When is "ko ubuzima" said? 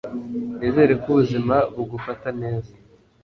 1.01-1.55